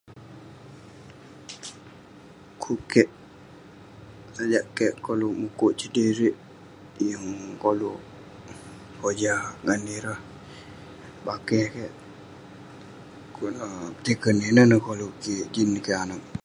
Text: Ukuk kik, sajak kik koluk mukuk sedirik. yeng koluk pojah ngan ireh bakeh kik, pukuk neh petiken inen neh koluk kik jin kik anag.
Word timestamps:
Ukuk 2.53 2.79
kik, 2.91 3.09
sajak 4.35 4.65
kik 4.75 4.93
koluk 5.05 5.33
mukuk 5.41 5.71
sedirik. 5.79 6.35
yeng 7.07 7.27
koluk 7.63 7.99
pojah 8.99 9.41
ngan 9.63 9.81
ireh 9.97 10.19
bakeh 11.25 11.65
kik, 11.75 11.93
pukuk 13.25 13.49
neh 13.57 13.71
petiken 13.95 14.37
inen 14.49 14.67
neh 14.69 14.83
koluk 14.87 15.13
kik 15.23 15.45
jin 15.53 15.69
kik 15.85 15.99
anag. 16.03 16.21